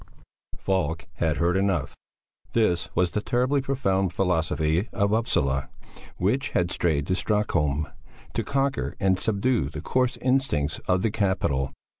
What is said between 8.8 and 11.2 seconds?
and subdue the coarse instincts of the